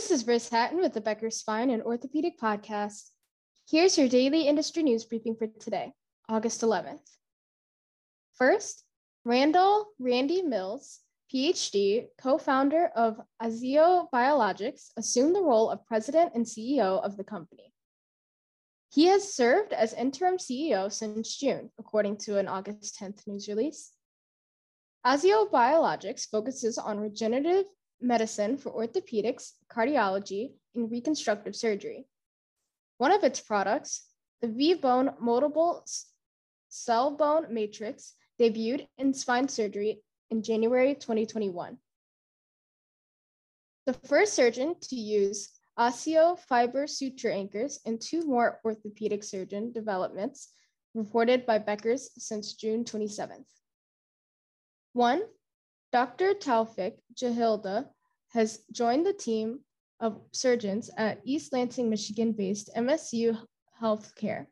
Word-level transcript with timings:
This 0.00 0.22
is 0.22 0.26
Riz 0.26 0.48
Hatton 0.48 0.80
with 0.80 0.94
the 0.94 1.02
Becker 1.02 1.28
Spine 1.28 1.68
and 1.68 1.82
Orthopedic 1.82 2.40
Podcast. 2.40 3.10
Here's 3.68 3.98
your 3.98 4.08
daily 4.08 4.48
industry 4.48 4.82
news 4.82 5.04
briefing 5.04 5.36
for 5.36 5.46
today, 5.46 5.92
August 6.26 6.62
11th. 6.62 7.06
First, 8.32 8.82
Randall 9.26 9.88
Randy 9.98 10.40
Mills, 10.40 11.00
PhD, 11.30 12.06
co 12.18 12.38
founder 12.38 12.86
of 12.96 13.20
Aziyo 13.42 14.08
Biologics, 14.10 14.88
assumed 14.96 15.34
the 15.34 15.42
role 15.42 15.68
of 15.68 15.84
president 15.84 16.32
and 16.34 16.46
CEO 16.46 17.04
of 17.04 17.18
the 17.18 17.24
company. 17.24 17.70
He 18.88 19.04
has 19.08 19.34
served 19.34 19.74
as 19.74 19.92
interim 19.92 20.38
CEO 20.38 20.90
since 20.90 21.36
June, 21.36 21.72
according 21.78 22.16
to 22.24 22.38
an 22.38 22.48
August 22.48 22.98
10th 22.98 23.26
news 23.26 23.48
release. 23.48 23.90
Aziyo 25.06 25.50
Biologics 25.50 26.26
focuses 26.26 26.78
on 26.78 26.98
regenerative 26.98 27.66
medicine 28.00 28.56
for 28.56 28.72
orthopedics, 28.72 29.52
cardiology, 29.70 30.52
and 30.74 30.90
reconstructive 30.90 31.54
surgery. 31.54 32.06
One 32.98 33.12
of 33.12 33.24
its 33.24 33.40
products, 33.40 34.06
the 34.40 34.48
ViBone 34.48 35.18
Moldable 35.20 35.82
Cell 36.68 37.16
Bone 37.16 37.52
Matrix, 37.52 38.14
debuted 38.40 38.86
in 38.98 39.12
spine 39.12 39.48
surgery 39.48 40.02
in 40.30 40.42
January 40.42 40.94
2021. 40.94 41.76
The 43.86 43.92
first 44.06 44.34
surgeon 44.34 44.76
to 44.82 44.96
use 44.96 45.50
OSSIOfiber 45.78 46.88
suture 46.88 47.30
anchors 47.30 47.80
and 47.86 48.00
two 48.00 48.22
more 48.22 48.60
orthopedic 48.64 49.24
surgeon 49.24 49.72
developments 49.72 50.52
reported 50.94 51.46
by 51.46 51.58
Becker's 51.58 52.10
since 52.18 52.54
June 52.54 52.84
27th. 52.84 53.46
One, 54.92 55.22
Dr. 55.92 56.34
Toufic 56.34 56.98
Jildeh 57.14 57.88
has 58.28 58.60
joined 58.70 59.04
the 59.04 59.12
team 59.12 59.60
of 59.98 60.20
surgeons 60.32 60.88
at 60.96 61.20
East 61.24 61.52
Lansing, 61.52 61.90
Michigan 61.90 62.32
based 62.32 62.70
MSU 62.76 63.36
Healthcare, 63.80 64.46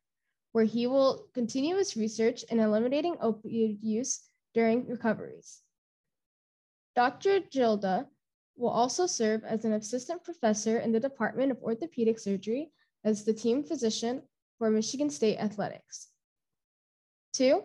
where 0.52 0.64
he 0.64 0.86
will 0.86 1.28
continue 1.34 1.76
his 1.76 1.96
research 1.96 2.42
in 2.50 2.58
eliminating 2.58 3.14
opioid 3.16 3.78
use 3.80 4.28
during 4.52 4.86
recoveries. 4.88 5.62
Dr. 6.96 7.40
Jildeh 7.40 8.06
will 8.56 8.70
also 8.70 9.06
serve 9.06 9.44
as 9.44 9.64
an 9.64 9.74
assistant 9.74 10.24
professor 10.24 10.78
in 10.78 10.90
the 10.90 10.98
Department 10.98 11.52
of 11.52 11.62
Orthopedic 11.62 12.18
Surgery 12.18 12.72
as 13.04 13.24
the 13.24 13.32
team 13.32 13.62
physician 13.62 14.22
for 14.58 14.70
Michigan 14.70 15.08
State 15.08 15.38
Athletics. 15.38 16.08
Two, 17.32 17.62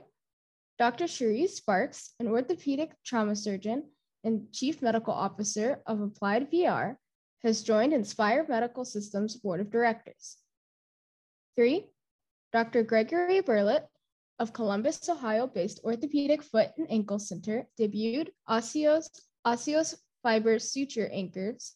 Dr. 0.80 1.06
Cherise 1.06 1.56
Sparks, 1.56 2.14
an 2.20 2.28
orthopedic 2.28 2.96
trauma 3.06 3.36
surgeon 3.36 3.84
and 4.24 4.52
chief 4.52 4.82
medical 4.82 5.14
officer 5.14 5.82
of 5.86 6.02
Applied 6.02 6.52
VR, 6.52 6.98
has 7.44 7.62
joined 7.62 7.94
Inspire 7.94 8.46
Medical 8.48 8.86
Systems 8.86 9.36
Board 9.36 9.60
of 9.60 9.70
Directors. 9.70 10.38
Three, 11.56 11.90
Dr. 12.52 12.84
Gregory 12.84 13.42
Berlet 13.42 13.86
of 14.40 14.54
Columbus, 14.54 15.08
Ohio 15.10 15.46
based 15.46 15.80
Orthopedic 15.84 16.42
Foot 16.42 16.72
and 16.78 16.90
Ankle 16.90 17.20
Center 17.20 17.68
debuted 17.80 18.30
OSSIO, 18.50 19.02
Osseous 19.46 19.96
Fiber 20.24 20.58
Suture 20.58 21.10
Anchors 21.12 21.74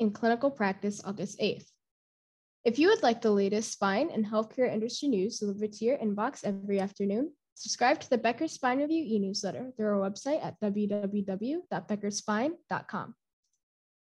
in 0.00 0.10
clinical 0.10 0.50
practice 0.50 1.02
August 1.04 1.38
8th. 1.38 1.66
If 2.64 2.78
you 2.78 2.88
would 2.88 3.02
like 3.02 3.20
the 3.20 3.30
latest 3.30 3.72
spine 3.72 4.10
and 4.10 4.26
healthcare 4.26 4.72
industry 4.72 5.08
news 5.08 5.38
delivered 5.38 5.72
to 5.74 5.84
your 5.84 5.98
inbox 5.98 6.44
every 6.44 6.80
afternoon, 6.80 7.32
Subscribe 7.62 8.00
to 8.00 8.10
the 8.10 8.18
Becker 8.18 8.48
Spine 8.48 8.78
Review 8.78 9.04
e 9.06 9.20
newsletter 9.20 9.70
through 9.76 9.86
our 9.86 10.10
website 10.10 10.44
at 10.44 10.60
www.beckerspine.com. 10.60 13.14